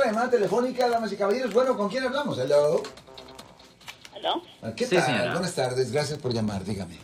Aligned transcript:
otra 0.00 0.12
llamada 0.12 0.30
telefónica, 0.30 0.88
damas 0.88 1.12
y 1.12 1.16
caballeros. 1.16 1.52
Bueno, 1.52 1.76
¿con 1.76 1.90
quién 1.90 2.04
hablamos? 2.04 2.38
Hello. 2.38 2.82
¿Aló? 4.14 4.42
¿Qué 4.74 4.86
Sí, 4.86 4.96
tal? 4.96 5.04
señora. 5.04 5.32
Buenas 5.32 5.54
tardes, 5.54 5.92
gracias 5.92 6.18
por 6.18 6.32
llamar, 6.32 6.64
dígame. 6.64 6.96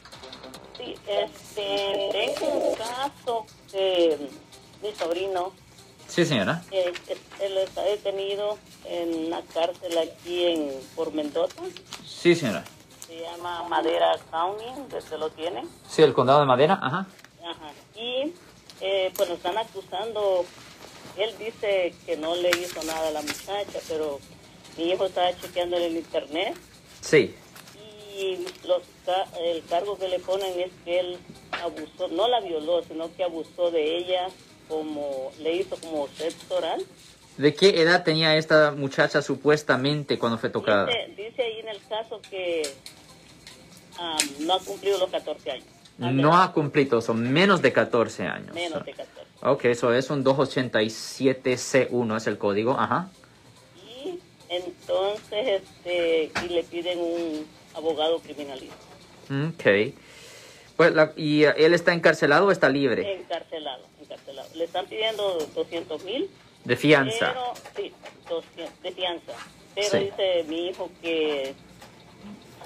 Sí, 0.79 0.95
este, 1.07 2.35
tengo 2.41 2.69
un 2.71 2.75
caso 2.75 3.45
de 3.73 4.31
mi 4.83 4.93
sobrino, 4.95 5.53
Sí, 6.09 6.25
señora. 6.25 6.63
eh, 6.71 6.91
él 7.41 7.59
está 7.59 7.83
detenido 7.83 8.57
en 8.87 9.27
una 9.27 9.43
cárcel 9.43 9.99
aquí 9.99 10.45
en, 10.47 10.71
por 10.95 11.13
Mendoza, 11.13 11.55
Sí, 12.07 12.35
señora. 12.35 12.65
se 13.07 13.21
llama 13.21 13.63
Madera 13.69 14.17
County, 14.31 14.65
que 14.91 15.03
se 15.03 15.19
lo 15.19 15.29
tienen. 15.31 15.69
Sí, 15.87 16.01
el 16.03 16.15
condado 16.15 16.41
de 16.41 16.47
Madera. 16.47 16.79
Ajá. 16.83 17.07
Ajá. 17.45 17.73
Y 17.95 18.33
eh, 18.81 19.13
pues 19.15 19.29
lo 19.29 19.35
están 19.35 19.59
acusando, 19.59 20.45
él 21.23 21.35
dice 21.39 21.95
que 22.05 22.17
no 22.17 22.35
le 22.37 22.51
hizo 22.51 22.83
nada 22.85 23.09
a 23.09 23.11
la 23.11 23.23
muchacha, 23.23 23.79
pero 23.89 24.19
mi 24.77 24.91
hijo 24.91 25.07
estaba 25.07 25.39
chequeando 25.41 25.77
en 25.77 25.83
el 25.85 25.97
internet 25.97 26.55
Sí. 27.01 27.35
y 28.19 28.39
los 28.67 28.83
el 29.41 29.65
cargo 29.67 29.97
que 29.99 30.09
le 30.09 30.19
ponen 30.19 30.59
es 30.59 30.71
que 30.85 30.99
él 31.01 31.19
abusó, 31.53 32.09
no 32.09 32.29
la 32.29 32.41
violó, 32.41 32.83
sino 32.83 33.15
que 33.15 33.23
abusó 33.23 33.71
de 33.71 33.99
ella, 33.99 34.29
como 34.69 35.31
le 35.39 35.55
hizo 35.57 35.77
como 35.77 36.09
sexo 36.09 36.57
oral. 36.57 36.85
¿De 37.37 37.55
qué 37.55 37.81
edad 37.81 38.03
tenía 38.03 38.37
esta 38.37 38.73
muchacha 38.73 39.23
supuestamente 39.23 40.19
cuando 40.19 40.39
fue 40.39 40.51
tocada? 40.51 40.87
Dice, 40.87 41.23
dice 41.29 41.43
ahí 41.43 41.61
en 41.61 41.69
el 41.69 41.81
caso 41.87 42.21
que 42.29 42.63
ah, 43.99 44.17
no 44.41 44.55
ha 44.55 44.61
cumplido 44.61 44.99
los 44.99 45.11
14 45.11 45.51
años. 45.51 45.67
No 45.99 46.37
ha 46.37 46.53
cumplido, 46.53 47.01
son 47.01 47.33
menos 47.33 47.63
de 47.63 47.73
14 47.73 48.25
años. 48.27 48.55
Menos 48.55 48.85
de 48.85 48.93
14. 48.93 49.13
Ok, 49.43 49.65
eso 49.67 49.93
es 49.95 50.11
un 50.11 50.25
287C1, 50.25 52.17
es 52.17 52.27
el 52.27 52.39
código. 52.39 52.73
Ajá. 52.79 53.09
Y 54.05 54.19
entonces 54.49 55.63
este, 55.63 56.31
y 56.45 56.49
le 56.49 56.63
piden 56.65 56.99
un 56.99 57.47
abogado 57.75 58.19
criminalista. 58.21 58.77
Ok. 59.31 59.95
Pues, 60.77 60.95
la- 60.95 61.13
¿Y 61.17 61.45
eh, 61.45 61.55
él 61.57 61.73
está 61.75 61.93
encarcelado 61.95 62.47
o 62.47 62.51
está 62.51 62.69
libre? 62.69 63.15
Encarcelado, 63.21 63.85
encarcelado. 64.03 64.49
Le 64.55 64.65
están 64.65 64.87
pidiendo 64.87 65.39
200 65.55 66.05
mil. 66.05 66.29
De 66.65 66.77
fianza. 66.77 67.33
Pero, 67.33 67.55
sí, 67.77 67.93
200 68.29 68.83
de 68.83 68.93
fianza. 68.93 69.33
Pero 69.75 69.91
Sí. 69.91 69.99
dice 69.99 70.45
mi 70.49 70.69
hijo 70.69 70.91
que 71.01 71.55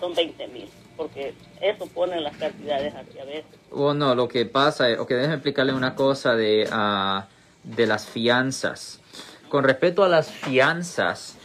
son 0.01 0.14
20 0.14 0.47
mil, 0.48 0.69
porque 1.01 1.33
eso 1.62 1.87
ponen 1.87 2.23
las 2.23 2.37
cantidades 2.37 2.95
así 2.95 3.19
a 3.19 3.25
veces. 3.25 3.47
O 3.70 3.95
no, 3.95 4.15
lo 4.15 4.29
que 4.29 4.45
pasa 4.45 4.91
es, 4.91 4.98
ok, 4.98 5.09
déjeme 5.09 5.34
explicarle 5.34 5.73
una 5.73 5.95
cosa 5.95 6.34
de, 6.34 6.69
ah, 6.70 7.27
de 7.65 7.87
las 7.87 8.05
fianzas. 8.05 9.01
Con 9.48 9.65
respecto 9.65 10.05
a 10.05 10.09
las 10.09 10.31
fianzas, 10.31 11.39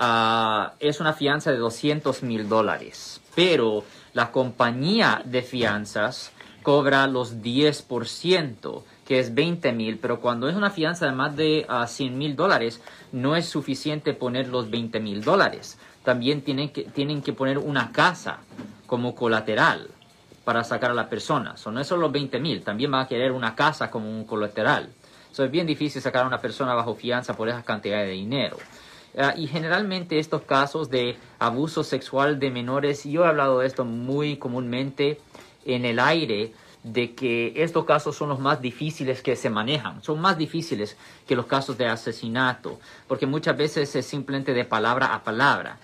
ah, 0.00 0.72
es 0.80 0.98
una 0.98 1.12
fianza 1.12 1.52
de 1.52 1.58
200 1.58 2.24
mil 2.24 2.48
dólares, 2.48 3.20
pero 3.36 3.84
la 4.12 4.32
compañía 4.32 5.22
de 5.24 5.42
fianzas 5.42 6.32
cobra 6.64 7.06
los 7.06 7.42
10%, 7.42 8.82
que 9.06 9.20
es 9.20 9.36
20 9.36 9.70
mil, 9.70 9.98
pero 9.98 10.20
cuando 10.20 10.48
es 10.48 10.56
una 10.56 10.70
fianza 10.70 11.06
de 11.06 11.12
más 11.12 11.36
de 11.36 11.64
ah, 11.68 11.86
100 11.86 12.18
mil 12.18 12.34
dólares, 12.34 12.80
no 13.12 13.36
es 13.36 13.46
suficiente 13.46 14.14
poner 14.14 14.48
los 14.48 14.68
20 14.68 14.98
mil 14.98 15.22
dólares. 15.22 15.78
También 16.02 16.42
tienen 16.42 16.70
que, 16.70 16.82
tienen 16.82 17.22
que 17.22 17.32
poner 17.32 17.58
una 17.58 17.92
casa 17.92 18.40
como 18.86 19.14
colateral 19.14 19.88
para 20.44 20.62
sacar 20.64 20.92
a 20.92 20.94
la 20.94 21.08
persona. 21.08 21.56
So, 21.56 21.70
no 21.72 21.80
es 21.80 21.86
solo 21.86 22.02
los 22.02 22.12
20 22.12 22.38
mil, 22.38 22.62
también 22.62 22.92
va 22.92 23.02
a 23.02 23.08
querer 23.08 23.32
una 23.32 23.54
casa 23.54 23.90
como 23.90 24.08
un 24.08 24.24
colateral. 24.24 24.88
So, 25.32 25.44
es 25.44 25.50
bien 25.50 25.66
difícil 25.66 26.00
sacar 26.00 26.24
a 26.24 26.26
una 26.26 26.40
persona 26.40 26.74
bajo 26.74 26.94
fianza 26.94 27.36
por 27.36 27.48
esa 27.48 27.62
cantidad 27.62 27.98
de 27.98 28.10
dinero. 28.10 28.56
Ah, 29.18 29.34
y 29.36 29.46
generalmente 29.46 30.18
estos 30.18 30.42
casos 30.42 30.90
de 30.90 31.16
abuso 31.38 31.82
sexual 31.82 32.38
de 32.38 32.50
menores, 32.50 33.04
yo 33.04 33.24
he 33.24 33.28
hablado 33.28 33.60
de 33.60 33.66
esto 33.66 33.84
muy 33.84 34.36
comúnmente 34.36 35.20
en 35.64 35.84
el 35.84 35.98
aire, 35.98 36.52
de 36.86 37.14
que 37.14 37.52
estos 37.56 37.84
casos 37.84 38.14
son 38.14 38.28
los 38.28 38.38
más 38.38 38.60
difíciles 38.60 39.20
que 39.20 39.34
se 39.34 39.50
manejan, 39.50 40.04
son 40.04 40.20
más 40.20 40.38
difíciles 40.38 40.96
que 41.26 41.34
los 41.34 41.46
casos 41.46 41.76
de 41.76 41.86
asesinato, 41.86 42.78
porque 43.08 43.26
muchas 43.26 43.56
veces 43.56 43.96
es 43.96 44.06
simplemente 44.06 44.54
de 44.54 44.64
palabra 44.64 45.12
a 45.12 45.24
palabra. 45.24 45.78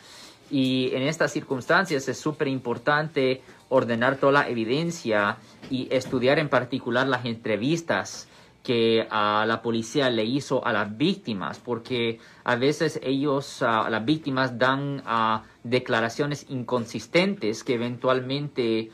Y 0.52 0.94
en 0.94 1.04
estas 1.04 1.32
circunstancias 1.32 2.06
es 2.08 2.20
súper 2.20 2.46
importante 2.46 3.40
ordenar 3.70 4.18
toda 4.18 4.32
la 4.32 4.48
evidencia 4.50 5.38
y 5.70 5.88
estudiar 5.90 6.38
en 6.38 6.50
particular 6.50 7.08
las 7.08 7.24
entrevistas 7.24 8.28
que 8.62 9.08
a 9.10 9.46
la 9.46 9.62
policía 9.62 10.10
le 10.10 10.24
hizo 10.24 10.64
a 10.64 10.74
las 10.74 10.94
víctimas, 10.94 11.58
porque 11.58 12.20
a 12.44 12.56
veces 12.56 13.00
ellos, 13.02 13.62
ah, 13.62 13.88
las 13.88 14.04
víctimas, 14.04 14.58
dan 14.58 15.02
ah, 15.06 15.42
declaraciones 15.64 16.44
inconsistentes 16.50 17.64
que 17.64 17.74
eventualmente 17.74 18.90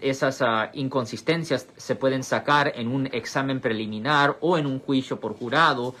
esas 0.00 0.42
inconsistencias 0.72 1.68
se 1.76 1.94
pueden 1.94 2.24
sacar 2.24 2.72
en 2.74 2.88
un 2.88 3.06
examen 3.06 3.60
preliminar 3.60 4.38
o 4.40 4.58
en 4.58 4.66
un 4.66 4.80
juicio 4.80 5.20
por 5.20 5.36
jurado 5.36 5.94